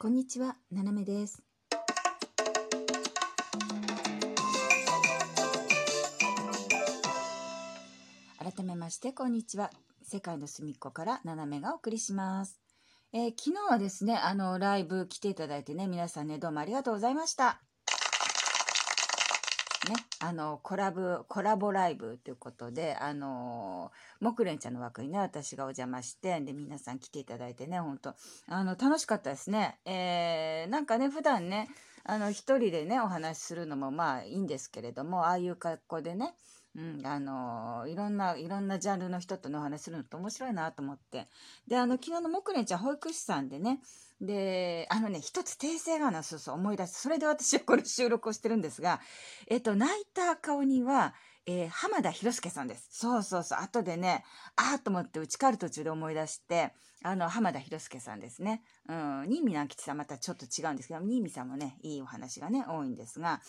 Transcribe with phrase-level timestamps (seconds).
[0.00, 1.42] こんにちは、ななめです。
[8.38, 9.72] 改めまして、こんにちは。
[10.04, 12.60] 世界の隅っこからななめがお送りします。
[13.12, 17.60] えー昨日はですね、あの、ライブ来ていただいてね、皆さんね、どうもありがとうございました。
[19.86, 28.14] ね、あの、コラボ、コラボライブということで、あの、木蓮ちゃんの枠にね、私がお邪魔して、で、皆さん来ていただいてね、本当
[28.48, 29.78] あの、楽しかったですね。
[29.84, 31.68] えーなんかね、普段ね、
[32.04, 36.34] あの、一人でね、お話しするのもまあいいんですけれども、ああいう格好でね、
[36.74, 41.28] うん、あの、いろんな、いろんなジャンルの人とね、お話するのって面白いなと思って。
[41.66, 43.80] で、あの、昨日の木蓮ちゃん保育士さんでね、
[44.20, 47.02] で、あのね、一つ訂正があるの、そうそう、思い出す。
[47.02, 49.00] それで私はこれ収録をしてるんですが、
[49.46, 51.14] えっと、泣いた顔には、
[51.46, 52.88] えー浜田博介さんです。
[52.90, 53.58] そうそうそう。
[53.60, 54.24] 後でね、
[54.56, 58.62] あーと思って、うち帰る途中で思い出して、あの、浜田博介さんですね。
[58.88, 63.40] うん、新見南吉さんまたちょっと違うんですけど、新見さんもね、いいお話がね、多いんですが、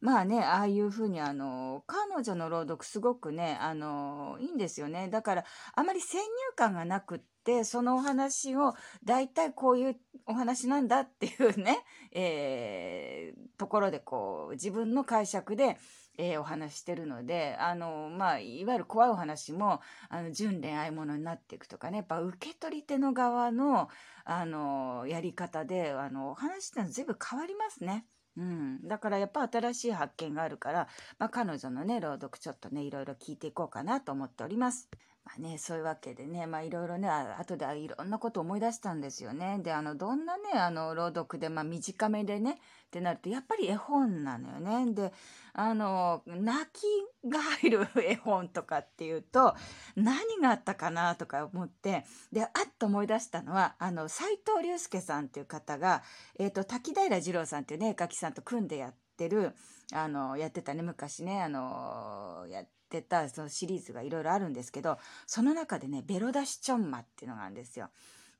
[0.00, 5.08] まあね、ああいうふうに、あの、彼女の朗読すごくね、あの、いいんですよね。
[5.08, 5.44] だから、
[5.74, 11.78] あまり先入観がなくって、そのお話を、大体こういうお話なんだっていうね、
[12.12, 15.78] えーところでこう、自分の解釈で、
[16.18, 23.88] えーお話ししてるので、あの、まあ、いわゆる怖いお話も、あの、純恋愛ものになっていくとかね、やっぱ受け取り手の側の、
[24.24, 28.06] あの、やり方で、あの、お話ってのは随分変わりますね。
[28.36, 28.86] うん。
[28.86, 30.88] だからやっぱ新しい発見があるから、
[31.18, 34.90] まあ彼女のね、朗読ちょっとね、いろいろ聞いていこうかなと思っております。
[35.26, 39.58] まあね、そういうわけでね、まあいろいろね、あ後でいろんなこと思い出したんですよね。
[39.60, 42.54] で、あの、どんなね、あの、朗読で、まあ短めでね、っ
[42.92, 44.94] てなると、やっぱり絵本なのよね。
[44.94, 45.12] で、
[45.52, 49.56] あの、泣きが入る絵本とかっていうと、
[49.96, 56.04] 何があったかなとか思って、で、あっと思い出したのは、あの、斎藤隆介さんっていう方が、
[56.38, 59.56] えっ、と、滝平二郎さんっていうね、絵描きさんと組んでやってる、
[59.92, 67.90] あの、やってたね、昔ね、あの、やってってた、そのシリーズがいろいろあるんですけど、その中でね、ベロ出しちょんまっていうのがあるんですよ。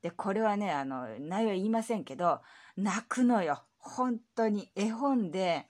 [0.01, 2.41] で、これはね、あの、内容は言いませんけど、
[2.77, 3.61] 泣くのよ。
[3.77, 4.71] 本当に。
[4.75, 5.67] 絵本で、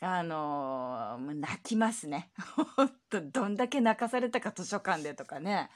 [0.00, 2.30] あのもう泣きますね。
[2.76, 5.70] 本当どんだけ泣かされたか図書館でとかね。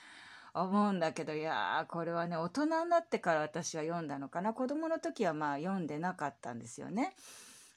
[0.53, 4.53] 思うんだけど、いやー、これはね、大人になってから私は読んだのかな。
[4.53, 7.15] 子供の時はまあ読んでなかったんですよね。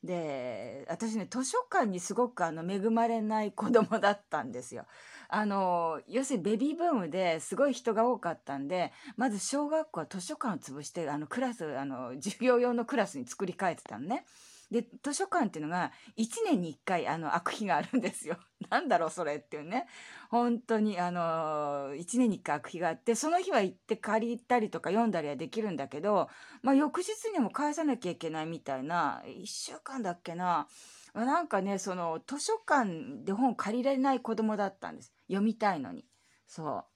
[0.04, 4.86] で、私ね、図書館にすごくあの恵まれない子供だったんですよ。
[5.30, 14.26] あの、要するにベビーブームですごい人が多かったんで、まず小学校は図書館を潰して、あのクラス、あの、授業用のクラスに作り変えてたのね。
[14.74, 18.38] で、図書館っていうのが1年に1回あの開く日があるんですよ。
[18.72, 19.88] なんだろうそれっていうね。
[20.32, 26.28] 本当にあの、1年に1回開く日があって、その日は行って借りたりとか読んだりはできるんだけど、
[26.64, 30.68] まあ翌日にも返さなきゃいけないみたいな、1週間だっけな。
[31.14, 35.14] なんかね、その図書館で本借りられない子供だったんです。
[35.28, 36.08] 読みたいのに。
[36.48, 36.93] そう。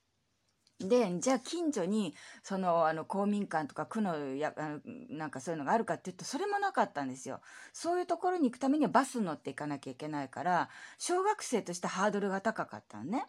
[0.80, 4.80] で、じゃあ近所に、その、あの、公民館とか区のや、あの
[5.10, 7.42] なんかそういうのがあるかって言うと、それもなかったんですよ。
[7.74, 13.26] そういうところに行くためにはバス乗って行かなきゃいけないから、小学生としてハードルが高かったのね。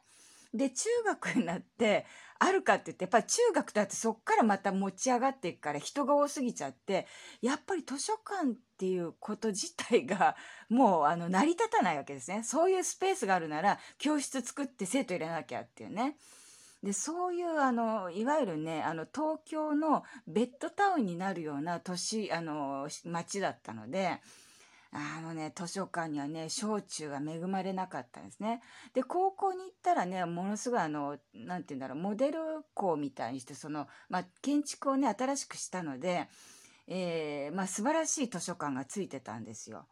[0.53, 2.07] で、中学になって、
[2.39, 7.07] あるかって言って、やっぱり中学だってそっからまた持ち上がっていくから人が多すぎちゃって、
[7.43, 10.37] やっぱり図書館っていうこと自体が
[10.69, 12.45] もうあの成り立たないわけですね。
[12.45, 16.17] そういうスペースがあるなら教室作って生徒入れなきゃっていうね。
[16.83, 24.21] で、そういうあの、いわゆるね、あの、東京のベッドタウンになるような都市、あの、街だったので、
[24.91, 28.63] あのね、図書館にはね、小中が恵まれなかったんですね。
[28.95, 32.39] で、高校に行ったらね、ものすごいあの、なんて言うんだろう、モデル
[32.75, 36.29] 校みたいにして、その、まあ、建築をね、新しくしたので、
[36.87, 39.89] えー、まあ、素晴らしい図書館がついてたんですよ。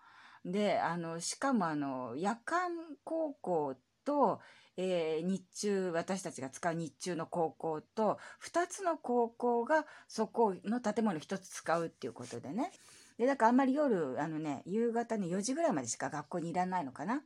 [0.47, 2.71] で、あの、しかもあの、夜間
[3.05, 4.41] 高校と、
[4.77, 12.73] えー日中、私たちが使う日中の高校と、二つの高校がそこの建物一つ使うっていうことでね。
[13.19, 17.23] で、だからあんまり夜、あのね、夕方ね、4時ぐらいまでしか学校にいらないのかな。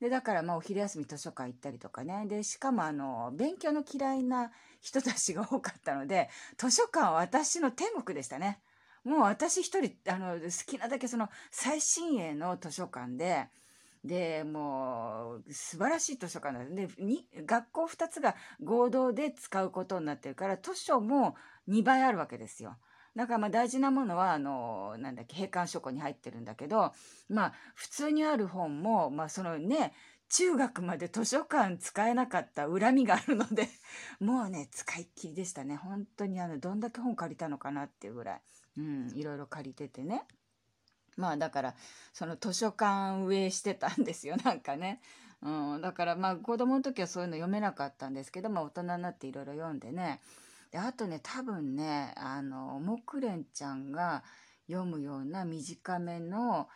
[0.00, 2.26] で、だからまあお昼休み図書館行ったりとかね。
[2.26, 4.50] で、しかもあの、勉強の嫌いな
[4.80, 8.60] 人たちが多かったので、図書館は私の天国でしたね。
[9.04, 13.48] もう私一人、あの、好きなだけその最新鋭の図書館で、
[14.04, 16.64] で、もう、素晴らしい図書館だ。
[16.64, 21.36] で、に、学校二つが合同で使うことになってるから、図書も
[21.68, 22.76] 2倍あるわけですよ。
[23.14, 26.92] だからまあ大事なものは、あの、なんだっけ、閉館書庫に入ってるんだけど、
[27.28, 29.92] まあ、普通にある本も、まあそのね、
[30.30, 33.68] 中学まで図書館使えなかった恨みがあるので
[34.20, 38.42] もうね使いっきりでしたね本当にあのどんだけ本借りたのかなっていうぐらい、
[38.76, 40.24] うん、いろいろ借りててね
[41.20, 41.74] まあだから
[42.12, 45.00] その図書館運営してたんですよなんかね、
[45.42, 50.20] うん、だからまあ子供の時はそういうの読めなかったんですけど、まあ、大人になっていろいろ読んでね。
[50.72, 54.22] であとね多分ねあの木蓮ちゃんが
[54.68, 56.68] 読むような短めの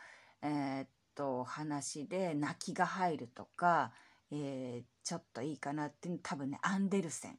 [0.42, 3.92] えー、っと話で泣きが入るとか、
[4.30, 7.38] えー、ちょっといいかなって多分ねアンデルセン。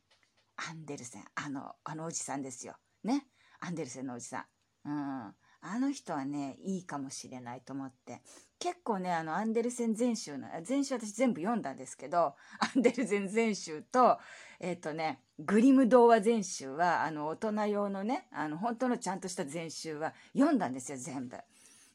[0.57, 1.25] アンデルセン。
[1.35, 2.75] あのあのおじさんですよ。
[3.03, 3.27] ね。
[3.59, 4.47] アンデルセンのおじさ
[4.85, 4.89] ん。
[4.89, 5.35] うん。
[5.65, 8.21] あの人はねいいかもしれないと思って
[8.59, 14.19] 結構ねあのアンデルセン全集の全集私全部読んだんですけど アンデルセン全集と
[14.59, 21.37] えっ、ー、とねグリム童話全集はあの大人用のねあの本当のちゃんとした全集は読んだんですよ全部。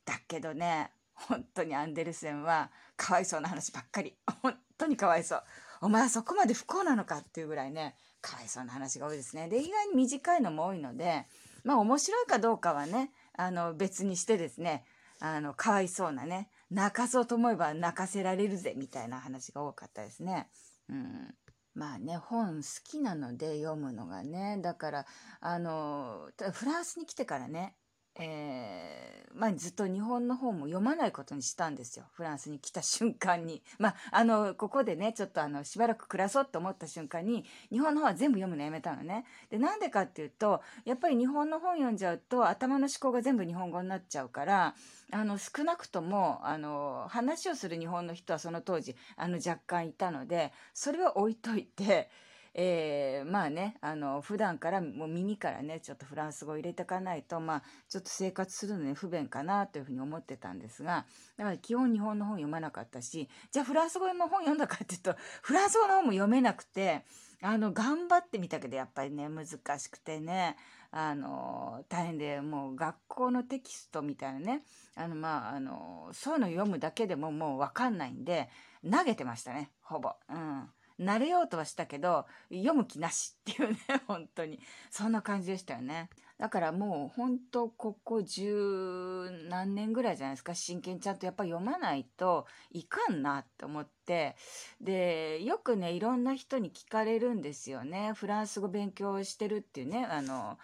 [0.04, 4.16] だけどね本当にアンデルセンはかわいそうな話ばっかり。
[4.42, 5.44] 本当にかわいそう。
[5.82, 9.48] お前はそこまで不幸なのかっていうぐらいね、かわいそうな話が多いですね。
[9.48, 11.26] で、意外に短いのも多いので、
[11.64, 14.84] まあ面白いかどうかはね、あの別にしてですね、
[15.18, 20.48] あの、かわいそうなね、泣かそうと思えば泣かせられるぜみたいな話が多かったですね。
[20.90, 21.34] うん。
[21.74, 24.58] まあね、本好きなので読むのがね。
[24.60, 25.06] だから、
[25.40, 27.76] あの、フランスに来てからね、
[28.20, 32.04] えー、まあ、ずっと日本の方も読まないことにしたんですよ。
[32.12, 33.62] フランスに来た瞬間に。
[33.78, 39.24] まあ、あの、ここでね、ちょっとあの、しばらく暮らそうと思った瞬間に、日本の方は全部読むのやめたのね。
[39.48, 44.74] で、なんでかっていうと、やっぱり日本の本読んじゃうと、頭の思考が全部日本語になっちゃうから、
[45.12, 52.10] あの、少なくとも、あの、話をする日本の人はその当時、あの、若干いたので、それは置いといて、
[52.52, 61.06] えー、まあね、あの、普段からもう耳からね、ちょっとフランス語を入れていかないと、まあ、ちょっと生活するのに不便かなというふうに思ってたんですが、
[61.36, 67.04] だから基本日本の本読まなかったし、じゃあフランス語の本読んだかっていうと、 フランス語の本も読めなくて、
[67.40, 69.46] あの、頑張ってみたけど、やっぱりね、難
[69.78, 70.56] しくてね、
[70.90, 74.62] あの、大変で、もう学校のテキストみたいなね、
[74.96, 78.50] あの、まあ、あの、そういうの読むだけでももうわかんないんで、
[78.82, 80.14] 投げてましたね、ほぼ。
[80.28, 80.68] うん。
[81.00, 84.60] 慣れようとはしたけど、読む気なしっていうね、 本当に。
[84.90, 86.10] そんな感じでしたよね。
[86.40, 94.36] だからもう本当ここ十何年ぐらいじゃないですか真剣ちゃんとやっぱ読まないといかんなって思って
[94.80, 100.56] でよくねいろんな人に聞かれるんですよねフランス語勉強してるっていうねあの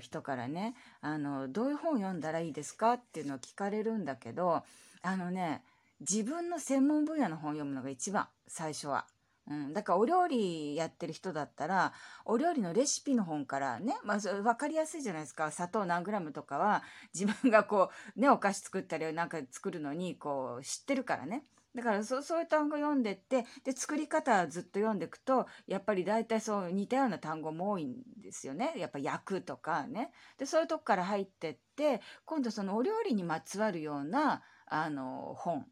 [0.00, 4.62] 人からねあのどういう本読んだらいいですかっていうのを聞かれるんだけど
[5.00, 5.62] あのね
[6.00, 9.06] 自分の専門分野の本を読むのが一番最初は。
[9.50, 11.92] うん、だからお料理やってる人だったら
[12.24, 15.50] お料理のレシピの本からね、まあ、分かりやすいじゃないですか。
[15.50, 16.82] 砂糖何グラムとかは
[17.14, 21.44] 自分がこうねお菓子作ったりなんか作るのにこう知ってるからね。
[21.74, 28.74] だからそうそういう単語読んでってで作り方ずっと読んでいくとやっぱり大体そう似たような単語も多いんですよね。
[28.76, 30.10] やっぱ焼くとかね。
[30.38, 35.66] でそういうとこから入ってって今度そのお料理にまつわるようなあの本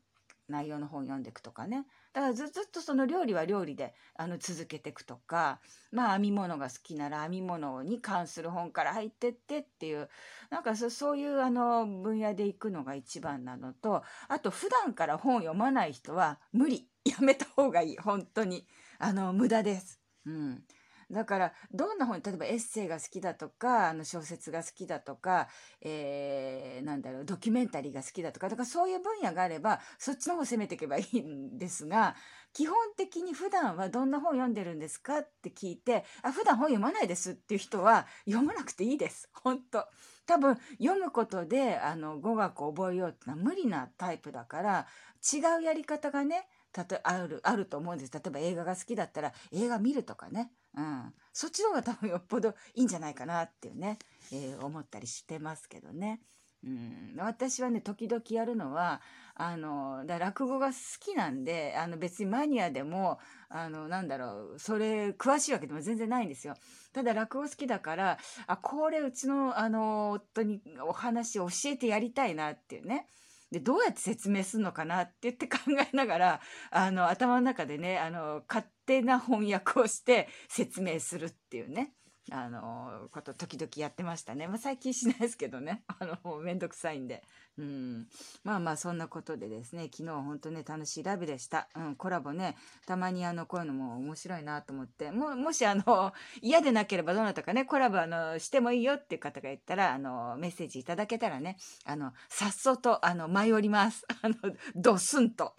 [0.48, 1.86] 内容の本読んでいくとかね。
[2.16, 5.60] だからずっとその料理は料理であの続けていくとか
[5.92, 10.08] まあ編み物が好きなら編み物に関する本から入ってってっていう
[10.48, 16.88] なんかそそういうあの分野で行くのが一番なのとあと普段から本読まない人は無理。
[17.04, 17.96] やめた方がいい。
[17.98, 18.66] 本当に。
[18.98, 20.00] あの無駄です。
[20.24, 20.64] うん。
[21.10, 25.48] だからどんな本例えばエッセイが好きだとかあの小説が好きだとか、
[25.80, 32.16] えー、なんだろうドキュメンタリーが好きだとかだからそういう分野があればそっちの方を攻めていけばいいんですが
[32.52, 39.28] 基本的に普段はどんな本を読んでるんですかって聞いてあ普段本読まないですっていう人は読まなくていいです。
[39.32, 39.86] 本当
[40.26, 44.86] 多分読むことであの語学を覚えようってのは無理なタイプだから
[45.32, 48.12] 違うやり方がねたとあるあると思うんです。
[48.12, 50.50] 例えば映画が好きだったら映画見るとかね。
[50.76, 53.98] うん、そっちの方が多分よっぽどいいんじゃないかなっていうね、
[54.32, 56.20] えー、思ったりしてますけどね。
[56.64, 59.00] うん、私はね時々やるのは
[59.34, 66.54] あのだ落語が好きなんであの別にマニアでもあのなんだろうそれ詳しいわけでも全然ないんですよ。
[66.92, 73.06] ただ落語好きだからあこれうちのあの夫にお話教えてやりたいなっていうね。
[73.52, 76.40] でどうやって説明するのかなって言って考えながら
[76.72, 81.92] あの頭の中でねあの勝手な翻訳をして説明するっていうね。
[82.32, 85.84] あのこと時々やってましたね、まあ、最近しないですけどね。
[86.00, 87.22] あのめんどくさいんで、
[87.56, 88.08] うん、
[88.42, 89.84] まあまあそんなことでですね。
[89.84, 92.56] 昨日本当ね楽しいライブでした、うん、コラボね。
[92.84, 95.12] たまにあのこういうのも面白いなと思って。
[95.12, 96.12] ももしあの
[96.42, 104.04] 嫌でなければどなたかねコラボあのしてもいいよっていう方がいたらあのメッセージいただけたらねあのさっそとあの舞い降ります。
[104.22, 104.34] あの
[104.74, 105.54] ドスンと。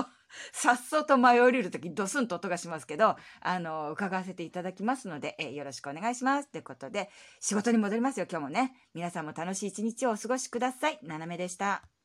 [0.52, 6.50] さっそうと舞い降りる時ドスンと音がしますけど、あの、伺わせていただきますので、えよろしくお願いします。
[6.50, 8.74] ということで、仕事に戻りますよ、今日もね。
[8.94, 11.00] 皆さんも楽しい一日をお過ごしください。
[11.04, 11.97] ななめでした。